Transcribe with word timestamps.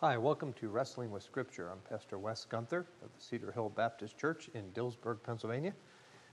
Hi, 0.00 0.16
welcome 0.16 0.52
to 0.52 0.68
Wrestling 0.68 1.10
with 1.10 1.24
Scripture. 1.24 1.70
I'm 1.72 1.80
Pastor 1.80 2.20
Wes 2.20 2.44
Gunther 2.44 2.86
of 3.02 3.08
the 3.12 3.20
Cedar 3.20 3.50
Hill 3.50 3.68
Baptist 3.68 4.16
Church 4.16 4.48
in 4.54 4.62
Dillsburg, 4.70 5.24
Pennsylvania. 5.24 5.72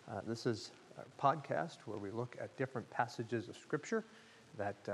Uh, 0.07 0.21
this 0.27 0.45
is 0.45 0.70
a 1.00 1.20
podcast 1.20 1.78
where 1.86 1.97
we 1.97 2.11
look 2.11 2.38
at 2.39 2.55
different 2.57 2.88
passages 2.91 3.50
of 3.50 3.57
Scripture 3.57 4.05
that 4.55 4.75
um, 4.88 4.93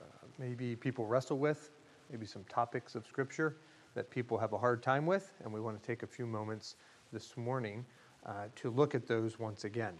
uh, 0.00 0.04
maybe 0.38 0.76
people 0.76 1.06
wrestle 1.06 1.38
with, 1.38 1.72
maybe 2.08 2.24
some 2.24 2.44
topics 2.44 2.94
of 2.94 3.04
Scripture 3.04 3.56
that 3.96 4.08
people 4.10 4.38
have 4.38 4.52
a 4.52 4.58
hard 4.58 4.80
time 4.80 5.06
with, 5.06 5.32
and 5.42 5.52
we 5.52 5.60
want 5.60 5.82
to 5.82 5.84
take 5.84 6.04
a 6.04 6.06
few 6.06 6.24
moments 6.24 6.76
this 7.12 7.36
morning 7.36 7.84
uh, 8.26 8.44
to 8.54 8.70
look 8.70 8.94
at 8.94 9.08
those 9.08 9.40
once 9.40 9.64
again. 9.64 9.94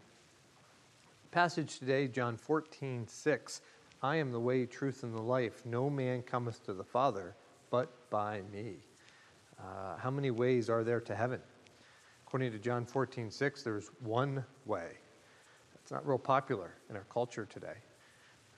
Passage 1.33 1.81
today, 1.81 2.07
John 2.07 2.37
14, 2.37 3.09
6. 3.09 3.61
I 4.05 4.15
am 4.15 4.31
the 4.31 4.39
way, 4.39 4.67
truth, 4.67 5.03
and 5.03 5.13
the 5.13 5.21
life. 5.21 5.67
No 5.67 5.91
man 5.91 6.23
cometh 6.23 6.65
to 6.67 6.75
the 6.75 6.85
Father 6.85 7.35
but 7.75 8.09
by 8.09 8.41
me. 8.53 8.77
Uh, 9.59 9.97
how 9.97 10.09
many 10.09 10.31
ways 10.31 10.71
are 10.71 10.85
there 10.85 11.01
to 11.01 11.13
heaven? 11.13 11.41
According 12.25 12.53
to 12.53 12.59
John 12.61 12.87
14, 12.87 13.33
6, 13.33 13.63
there's 13.65 13.91
one 13.99 14.45
way. 14.65 14.93
It's 15.83 15.91
not 15.91 16.07
real 16.07 16.17
popular 16.17 16.75
in 16.89 16.95
our 16.95 17.07
culture 17.13 17.45
today. 17.45 17.75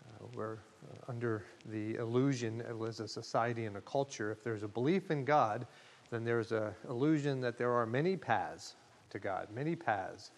Uh, 0.04 0.26
we're 0.34 0.52
uh, 0.56 1.08
under 1.08 1.46
the 1.64 1.94
illusion 1.94 2.62
as 2.86 3.00
a 3.00 3.08
society 3.08 3.64
and 3.64 3.78
a 3.78 3.80
culture, 3.80 4.30
if 4.30 4.44
there's 4.44 4.62
a 4.62 4.68
belief 4.68 5.10
in 5.10 5.24
God, 5.24 5.66
then 6.10 6.22
there's 6.22 6.52
an 6.52 6.74
illusion 6.90 7.40
that 7.40 7.56
there 7.56 7.72
are 7.72 7.86
many 7.86 8.18
paths 8.18 8.74
to 9.08 9.18
God. 9.18 9.48
Many 9.50 9.74
paths 9.74 10.30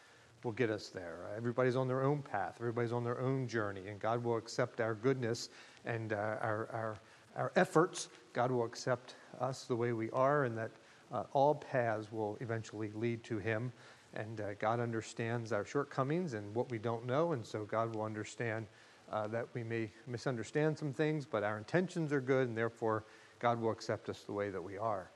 will 0.44 0.52
get 0.52 0.70
us 0.70 0.86
there. 0.86 1.26
Everybody's 1.36 1.74
on 1.74 1.88
their 1.88 2.04
own 2.04 2.22
path, 2.22 2.54
everybody's 2.60 2.92
on 2.92 3.02
their 3.02 3.20
own 3.20 3.48
journey, 3.48 3.88
and 3.88 3.98
God 3.98 4.22
will 4.22 4.36
accept 4.36 4.80
our 4.80 4.94
goodness 4.94 5.48
and 5.84 6.12
uh, 6.12 6.36
our, 6.40 6.68
our 6.72 7.00
our 7.38 7.52
efforts, 7.56 8.08
God 8.38 8.52
will 8.52 8.64
accept 8.64 9.16
us 9.40 9.64
the 9.64 9.74
way 9.74 9.92
we 9.92 10.10
are, 10.10 10.44
and 10.44 10.56
that 10.56 10.70
uh, 11.10 11.24
all 11.32 11.56
paths 11.56 12.12
will 12.12 12.38
eventually 12.40 12.92
lead 12.94 13.24
to 13.24 13.38
Him. 13.38 13.72
And 14.14 14.40
uh, 14.40 14.54
God 14.60 14.78
understands 14.78 15.50
our 15.50 15.64
shortcomings 15.64 16.34
and 16.34 16.54
what 16.54 16.70
we 16.70 16.78
don't 16.78 17.04
know, 17.04 17.32
and 17.32 17.44
so 17.44 17.64
God 17.64 17.92
will 17.92 18.04
understand 18.04 18.68
uh, 19.10 19.26
that 19.26 19.48
we 19.54 19.64
may 19.64 19.90
misunderstand 20.06 20.78
some 20.78 20.92
things, 20.92 21.26
but 21.26 21.42
our 21.42 21.58
intentions 21.58 22.12
are 22.12 22.20
good, 22.20 22.46
and 22.46 22.56
therefore 22.56 23.02
God 23.40 23.60
will 23.60 23.72
accept 23.72 24.08
us 24.08 24.20
the 24.20 24.32
way 24.32 24.50
that 24.50 24.62
we 24.62 24.78
are. 24.78 25.10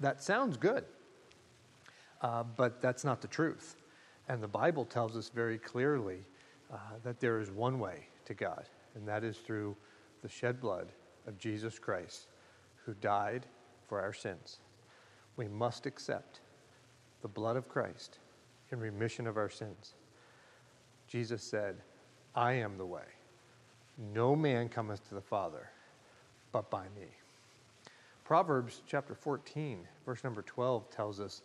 That 0.00 0.22
sounds 0.22 0.58
good, 0.58 0.84
uh, 2.20 2.42
but 2.42 2.82
that's 2.82 3.04
not 3.04 3.22
the 3.22 3.28
truth. 3.28 3.76
And 4.28 4.42
the 4.42 4.48
Bible 4.48 4.84
tells 4.84 5.16
us 5.16 5.30
very 5.30 5.56
clearly 5.56 6.26
uh, 6.70 6.76
that 7.04 7.20
there 7.20 7.40
is 7.40 7.50
one 7.50 7.78
way 7.78 8.08
to 8.26 8.34
God, 8.34 8.64
and 8.94 9.08
that 9.08 9.24
is 9.24 9.38
through 9.38 9.74
the 10.20 10.28
shed 10.28 10.60
blood 10.60 10.88
of 11.26 11.38
Jesus 11.38 11.78
Christ, 11.78 12.28
who 12.84 12.94
died 12.94 13.46
for 13.88 14.00
our 14.00 14.12
sins. 14.12 14.58
We 15.36 15.48
must 15.48 15.86
accept 15.86 16.40
the 17.22 17.28
blood 17.28 17.56
of 17.56 17.68
Christ 17.68 18.18
in 18.70 18.78
remission 18.78 19.26
of 19.26 19.36
our 19.36 19.48
sins. 19.48 19.94
Jesus 21.08 21.42
said, 21.42 21.76
I 22.34 22.54
am 22.54 22.76
the 22.76 22.86
way. 22.86 23.02
No 24.12 24.34
man 24.34 24.68
cometh 24.68 25.06
to 25.08 25.14
the 25.14 25.20
Father 25.20 25.70
but 26.52 26.70
by 26.70 26.84
me. 26.96 27.08
Proverbs 28.24 28.82
chapter 28.86 29.14
14, 29.14 29.86
verse 30.06 30.24
number 30.24 30.42
12 30.42 30.88
tells 30.90 31.20
us, 31.20 31.42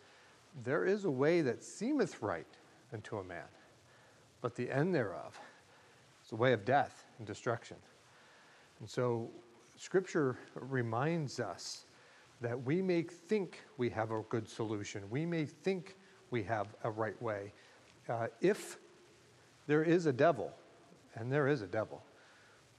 There 0.63 0.85
is 0.85 1.05
a 1.05 1.11
way 1.11 1.41
that 1.41 1.63
seemeth 1.63 2.21
right 2.21 2.47
unto 2.93 3.17
a 3.17 3.23
man, 3.23 3.47
but 4.41 4.55
the 4.55 4.71
end 4.71 4.95
thereof 4.95 5.37
is 6.23 6.29
the 6.29 6.35
way 6.35 6.53
of 6.53 6.63
death 6.63 7.05
and 7.17 7.27
destruction. 7.27 7.77
And 8.79 8.89
so, 8.89 9.29
Scripture 9.79 10.37
reminds 10.55 11.39
us 11.39 11.85
that 12.41 12.61
we 12.65 12.81
may 12.81 13.01
think 13.01 13.63
we 13.77 13.89
have 13.89 14.11
a 14.11 14.21
good 14.23 14.45
solution, 14.45 15.09
we 15.09 15.25
may 15.25 15.45
think 15.45 15.95
we 16.31 16.43
have 16.43 16.67
a 16.83 16.91
right 16.91 17.19
way. 17.21 17.53
Uh, 18.09 18.27
if 18.41 18.77
there 19.67 19.81
is 19.81 20.05
a 20.05 20.11
devil, 20.11 20.51
and 21.15 21.31
there 21.31 21.47
is 21.47 21.61
a 21.61 21.67
devil, 21.67 22.03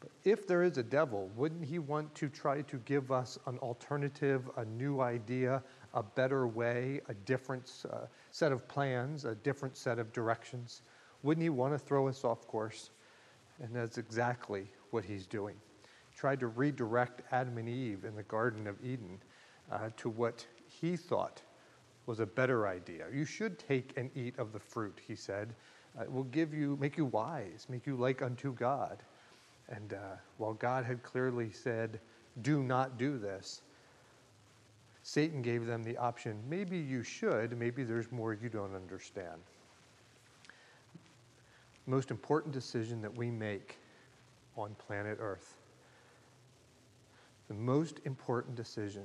but 0.01 0.11
if 0.25 0.47
there 0.47 0.63
is 0.63 0.77
a 0.77 0.83
devil, 0.83 1.31
wouldn't 1.37 1.65
he 1.65 1.79
want 1.79 2.15
to 2.17 2.29
try 2.29 2.61
to 2.61 2.77
give 2.85 3.11
us 3.11 3.39
an 3.47 3.57
alternative, 3.61 4.51
a 4.59 4.67
new 4.67 5.01
idea, 5.01 5.63
a 5.95 6.03
better 6.03 6.47
way, 6.47 7.01
a 7.09 7.15
different 7.15 7.73
uh, 7.91 8.01
set 8.31 8.53
of 8.53 8.69
plans, 8.69 9.25
a 9.25 9.37
different 9.37 9.75
set 9.75 9.99
of 9.99 10.13
directions? 10.13 10.83
Wouldn't 11.23 11.43
he 11.43 11.49
want 11.49 11.73
to 11.73 11.79
throw 11.79 12.09
us 12.09 12.25
off 12.25 12.47
course? 12.47 12.91
And 13.63 13.75
that's 13.75 13.97
exactly 13.97 14.67
what 14.91 15.03
he's 15.03 15.27
doing 15.27 15.57
tried 16.21 16.39
to 16.39 16.49
redirect 16.49 17.23
Adam 17.33 17.57
and 17.57 17.67
Eve 17.67 18.05
in 18.05 18.15
the 18.15 18.23
Garden 18.25 18.67
of 18.67 18.77
Eden 18.85 19.19
uh, 19.73 19.89
to 19.97 20.11
what 20.11 20.45
he 20.67 20.95
thought 20.95 21.41
was 22.05 22.21
a 22.21 22.27
better 22.27 22.69
idea. 22.69 23.07
You 23.11 23.25
should 23.25 23.59
take 23.59 23.95
and 23.97 24.11
eat 24.15 24.39
of 24.39 24.53
the 24.53 24.59
fruit, 24.59 25.01
he 25.09 25.17
said. 25.17 25.55
Uh, 25.99 26.03
it 26.03 26.13
will 26.13 26.25
give 26.25 26.53
you, 26.53 26.77
make 26.79 26.99
you 26.99 27.07
wise, 27.07 27.67
make 27.71 27.87
you 27.87 27.97
like 27.97 28.21
unto 28.21 28.53
God. 28.53 29.03
And 29.71 29.95
uh, 29.95 30.17
while 30.37 30.53
God 30.53 30.85
had 30.85 31.03
clearly 31.03 31.51
said, 31.51 31.99
do 32.43 32.63
not 32.63 32.99
do 32.99 33.17
this, 33.17 33.63
Satan 35.03 35.41
gave 35.41 35.65
them 35.65 35.83
the 35.83 35.97
option 35.97 36.39
maybe 36.51 36.77
you 36.77 37.03
should, 37.03 37.59
maybe 37.59 37.83
there's 37.83 38.13
more 38.13 38.35
you 38.35 38.51
don't 38.51 38.75
understand. 38.75 39.41
Most 41.87 42.11
important 42.11 42.53
decision 42.53 43.01
that 43.01 43.17
we 43.17 43.31
make 43.31 43.79
on 44.55 44.77
planet 44.87 45.17
Earth 45.19 45.60
the 47.51 47.57
most 47.57 47.99
important 48.05 48.55
decision, 48.55 49.03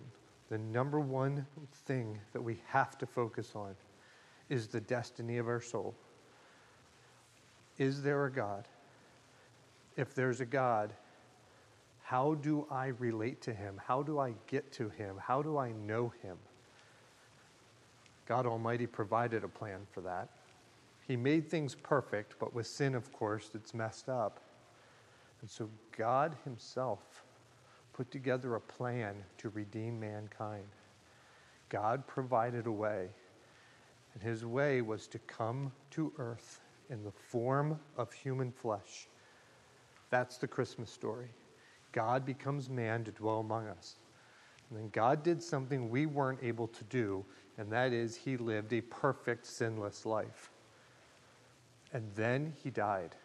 the 0.51 0.57
number 0.59 0.99
one 0.99 1.47
thing 1.87 2.19
that 2.31 2.41
we 2.41 2.61
have 2.67 2.95
to 2.95 3.07
focus 3.07 3.53
on, 3.55 3.75
is 4.49 4.67
the 4.67 4.79
destiny 4.79 5.39
of 5.39 5.47
our 5.47 5.59
soul. 5.59 5.95
Is 7.79 8.03
there 8.03 8.23
a 8.25 8.31
God? 8.31 8.67
If 9.97 10.13
there's 10.13 10.41
a 10.41 10.45
God, 10.45 10.93
how 12.03 12.35
do 12.35 12.67
I 12.69 12.89
relate 12.99 13.41
to 13.41 13.51
him? 13.51 13.81
How 13.83 14.03
do 14.03 14.19
I 14.19 14.35
get 14.45 14.71
to 14.73 14.89
him? 14.89 15.15
How 15.19 15.41
do 15.41 15.57
I 15.57 15.71
know 15.71 16.13
him? 16.21 16.37
God 18.27 18.45
Almighty 18.45 18.85
provided 18.85 19.43
a 19.43 19.47
plan 19.47 19.87
for 19.91 20.01
that. 20.01 20.29
He 21.07 21.15
made 21.15 21.49
things 21.49 21.73
perfect, 21.73 22.35
but 22.39 22.53
with 22.53 22.67
sin, 22.67 22.93
of 22.93 23.11
course, 23.11 23.49
it's 23.55 23.73
messed 23.73 24.07
up. 24.07 24.39
And 25.41 25.49
so 25.49 25.67
God 25.97 26.35
Himself 26.43 27.23
put 27.95 28.11
together 28.11 28.55
a 28.55 28.61
plan 28.61 29.15
to 29.37 29.47
redeem 29.49 29.97
mankind. 29.97 30.67
God 31.69 32.05
provided 32.05 32.67
a 32.67 32.71
way, 32.71 33.07
and 34.13 34.21
his 34.21 34.45
way 34.45 34.81
was 34.81 35.07
to 35.07 35.19
come 35.19 35.71
to 35.91 36.11
earth 36.17 36.59
in 36.89 37.03
the 37.03 37.11
form 37.11 37.79
of 37.97 38.11
human 38.11 38.51
flesh. 38.51 39.07
That's 40.09 40.37
the 40.37 40.47
Christmas 40.47 40.91
story. 40.91 41.29
God 41.93 42.25
becomes 42.25 42.69
man 42.69 43.05
to 43.05 43.11
dwell 43.11 43.39
among 43.39 43.67
us. 43.67 43.95
And 44.69 44.77
then 44.77 44.89
God 44.89 45.23
did 45.23 45.41
something 45.41 45.89
we 45.89 46.05
weren't 46.05 46.43
able 46.43 46.67
to 46.67 46.83
do, 46.85 47.23
and 47.57 47.71
that 47.71 47.93
is 47.93 48.17
he 48.17 48.35
lived 48.35 48.73
a 48.73 48.81
perfect, 48.81 49.45
sinless 49.45 50.05
life. 50.05 50.51
And 51.93 52.03
then 52.13 52.51
he 52.61 52.71
died. 52.71 53.15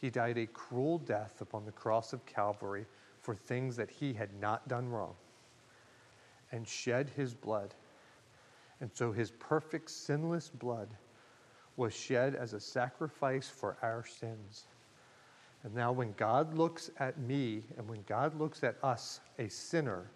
He 0.00 0.08
died 0.08 0.38
a 0.38 0.46
cruel 0.46 0.98
death 0.98 1.42
upon 1.42 1.66
the 1.66 1.72
cross 1.72 2.14
of 2.14 2.24
Calvary 2.24 2.86
for 3.24 3.34
things 3.34 3.74
that 3.76 3.90
he 3.90 4.12
had 4.12 4.38
not 4.38 4.68
done 4.68 4.86
wrong 4.90 5.14
and 6.52 6.68
shed 6.68 7.10
his 7.16 7.32
blood. 7.32 7.74
And 8.82 8.90
so 8.92 9.12
his 9.12 9.30
perfect, 9.30 9.90
sinless 9.90 10.50
blood 10.50 10.90
was 11.76 11.94
shed 11.94 12.34
as 12.34 12.52
a 12.52 12.60
sacrifice 12.60 13.48
for 13.48 13.78
our 13.82 14.04
sins. 14.04 14.66
And 15.62 15.74
now, 15.74 15.90
when 15.90 16.12
God 16.18 16.54
looks 16.54 16.90
at 16.98 17.18
me 17.18 17.62
and 17.78 17.88
when 17.88 18.04
God 18.06 18.38
looks 18.38 18.62
at 18.62 18.76
us, 18.82 19.20
a 19.38 19.48
sinner, 19.48 20.10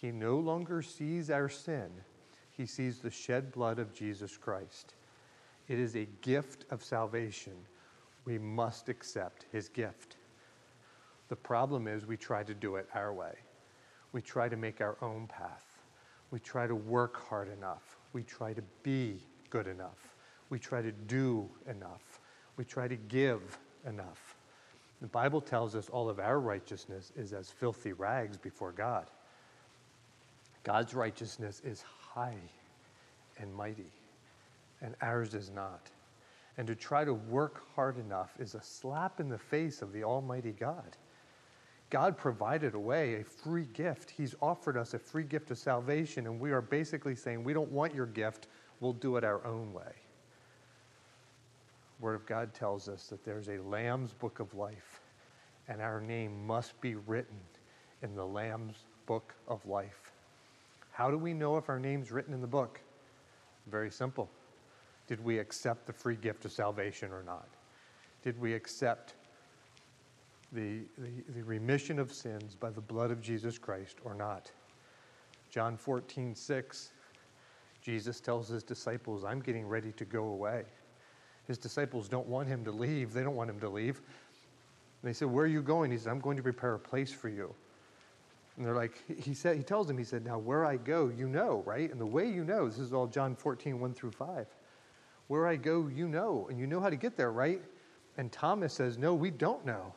he 0.00 0.10
no 0.10 0.38
longer 0.38 0.80
sees 0.80 1.30
our 1.30 1.50
sin, 1.50 1.90
he 2.50 2.64
sees 2.64 2.98
the 2.98 3.10
shed 3.10 3.52
blood 3.52 3.78
of 3.78 3.92
Jesus 3.92 4.38
Christ. 4.38 4.94
It 5.68 5.78
is 5.78 5.96
a 5.96 6.08
gift 6.22 6.64
of 6.70 6.82
salvation. 6.82 7.52
We 8.24 8.38
must 8.38 8.88
accept 8.88 9.44
his 9.52 9.68
gift. 9.68 10.17
The 11.28 11.36
problem 11.36 11.86
is 11.86 12.06
we 12.06 12.16
try 12.16 12.42
to 12.42 12.54
do 12.54 12.76
it 12.76 12.88
our 12.94 13.12
way. 13.12 13.34
We 14.12 14.22
try 14.22 14.48
to 14.48 14.56
make 14.56 14.80
our 14.80 14.96
own 15.02 15.26
path. 15.26 15.66
We 16.30 16.38
try 16.38 16.66
to 16.66 16.74
work 16.74 17.28
hard 17.28 17.48
enough. 17.48 17.96
We 18.12 18.22
try 18.22 18.52
to 18.54 18.62
be 18.82 19.20
good 19.50 19.66
enough. 19.66 20.16
We 20.50 20.58
try 20.58 20.82
to 20.82 20.92
do 20.92 21.48
enough. 21.68 22.20
We 22.56 22.64
try 22.64 22.88
to 22.88 22.96
give 22.96 23.58
enough. 23.86 24.36
The 25.00 25.08
Bible 25.08 25.40
tells 25.40 25.74
us 25.74 25.88
all 25.88 26.08
of 26.08 26.18
our 26.18 26.40
righteousness 26.40 27.12
is 27.16 27.32
as 27.32 27.50
filthy 27.50 27.92
rags 27.92 28.36
before 28.36 28.72
God. 28.72 29.06
God's 30.64 30.92
righteousness 30.94 31.62
is 31.64 31.82
high 31.82 32.36
and 33.38 33.54
mighty, 33.54 33.92
and 34.82 34.96
ours 35.00 35.34
is 35.34 35.50
not. 35.50 35.90
And 36.56 36.66
to 36.66 36.74
try 36.74 37.04
to 37.04 37.14
work 37.14 37.62
hard 37.76 37.98
enough 37.98 38.34
is 38.40 38.54
a 38.54 38.62
slap 38.62 39.20
in 39.20 39.28
the 39.28 39.38
face 39.38 39.82
of 39.82 39.92
the 39.92 40.02
Almighty 40.02 40.52
God. 40.52 40.96
God 41.90 42.18
provided 42.18 42.74
a 42.74 42.78
way, 42.78 43.14
a 43.14 43.24
free 43.24 43.66
gift. 43.72 44.10
He's 44.10 44.34
offered 44.42 44.76
us 44.76 44.92
a 44.92 44.98
free 44.98 45.24
gift 45.24 45.50
of 45.50 45.58
salvation, 45.58 46.26
and 46.26 46.38
we 46.38 46.52
are 46.52 46.60
basically 46.60 47.14
saying, 47.14 47.42
We 47.42 47.54
don't 47.54 47.70
want 47.70 47.94
your 47.94 48.06
gift, 48.06 48.48
we'll 48.80 48.92
do 48.92 49.16
it 49.16 49.24
our 49.24 49.44
own 49.46 49.72
way. 49.72 49.92
Word 52.00 52.14
of 52.14 52.26
God 52.26 52.52
tells 52.52 52.88
us 52.88 53.06
that 53.06 53.24
there's 53.24 53.48
a 53.48 53.58
Lamb's 53.58 54.12
book 54.12 54.38
of 54.38 54.54
life, 54.54 55.00
and 55.66 55.80
our 55.80 56.00
name 56.00 56.46
must 56.46 56.78
be 56.80 56.94
written 56.94 57.38
in 58.02 58.14
the 58.14 58.24
Lamb's 58.24 58.84
book 59.06 59.34
of 59.48 59.64
life. 59.66 60.12
How 60.92 61.10
do 61.10 61.18
we 61.18 61.32
know 61.32 61.56
if 61.56 61.68
our 61.68 61.78
name's 61.78 62.12
written 62.12 62.34
in 62.34 62.40
the 62.40 62.46
book? 62.46 62.80
Very 63.66 63.90
simple. 63.90 64.28
Did 65.06 65.24
we 65.24 65.38
accept 65.38 65.86
the 65.86 65.92
free 65.92 66.16
gift 66.16 66.44
of 66.44 66.52
salvation 66.52 67.12
or 67.12 67.22
not? 67.22 67.48
Did 68.22 68.38
we 68.38 68.52
accept 68.52 69.14
the, 70.52 70.80
the, 70.96 71.10
the, 71.34 71.42
remission 71.42 71.98
of 71.98 72.12
sins 72.12 72.54
by 72.54 72.70
the 72.70 72.80
blood 72.80 73.10
of 73.10 73.20
Jesus 73.20 73.58
Christ 73.58 73.98
or 74.04 74.14
not? 74.14 74.50
John 75.50 75.76
14, 75.76 76.34
6, 76.34 76.90
Jesus 77.82 78.20
tells 78.20 78.48
his 78.48 78.62
disciples, 78.62 79.24
I'm 79.24 79.40
getting 79.40 79.66
ready 79.66 79.92
to 79.92 80.04
go 80.04 80.24
away. 80.24 80.64
His 81.46 81.58
disciples 81.58 82.08
don't 82.08 82.26
want 82.26 82.48
him 82.48 82.64
to 82.64 82.70
leave. 82.70 83.12
They 83.12 83.22
don't 83.22 83.36
want 83.36 83.48
him 83.48 83.60
to 83.60 83.68
leave. 83.68 84.02
And 85.02 85.08
they 85.08 85.14
said, 85.14 85.28
Where 85.28 85.44
are 85.44 85.48
you 85.48 85.62
going? 85.62 85.90
He 85.90 85.96
said, 85.96 86.10
I'm 86.10 86.20
going 86.20 86.36
to 86.36 86.42
prepare 86.42 86.74
a 86.74 86.78
place 86.78 87.12
for 87.12 87.28
you. 87.28 87.54
And 88.56 88.66
they're 88.66 88.74
like, 88.74 89.02
he 89.22 89.32
said, 89.32 89.56
he 89.56 89.62
tells 89.62 89.86
them, 89.86 89.96
he 89.96 90.04
said, 90.04 90.24
Now 90.24 90.38
where 90.38 90.66
I 90.66 90.76
go, 90.76 91.08
you 91.08 91.28
know, 91.28 91.62
right? 91.64 91.90
And 91.90 92.00
the 92.00 92.06
way 92.06 92.28
you 92.28 92.44
know, 92.44 92.68
this 92.68 92.78
is 92.78 92.92
all 92.92 93.06
John 93.06 93.34
14, 93.34 93.80
1 93.80 93.94
through 93.94 94.10
5. 94.10 94.46
Where 95.28 95.46
I 95.46 95.56
go, 95.56 95.88
you 95.88 96.08
know, 96.08 96.46
and 96.50 96.58
you 96.58 96.66
know 96.66 96.80
how 96.80 96.90
to 96.90 96.96
get 96.96 97.16
there, 97.16 97.32
right? 97.32 97.62
And 98.16 98.32
Thomas 98.32 98.74
says, 98.74 98.98
No, 98.98 99.14
we 99.14 99.30
don't 99.30 99.64
know. 99.64 99.94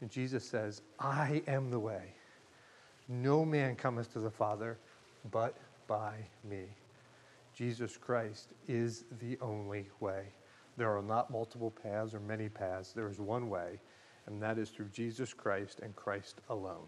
And 0.00 0.10
Jesus 0.10 0.44
says, 0.44 0.82
I 0.98 1.42
am 1.46 1.70
the 1.70 1.78
way. 1.78 2.14
No 3.08 3.44
man 3.44 3.76
cometh 3.76 4.12
to 4.12 4.20
the 4.20 4.30
Father 4.30 4.78
but 5.30 5.56
by 5.86 6.14
me. 6.48 6.64
Jesus 7.54 7.96
Christ 7.96 8.50
is 8.68 9.04
the 9.20 9.36
only 9.40 9.86
way. 10.00 10.24
There 10.76 10.96
are 10.96 11.02
not 11.02 11.30
multiple 11.30 11.70
paths 11.70 12.14
or 12.14 12.20
many 12.20 12.48
paths. 12.48 12.92
There 12.92 13.08
is 13.08 13.18
one 13.18 13.50
way, 13.50 13.80
and 14.26 14.42
that 14.42 14.56
is 14.56 14.70
through 14.70 14.88
Jesus 14.88 15.34
Christ 15.34 15.80
and 15.82 15.94
Christ 15.96 16.40
alone. 16.48 16.86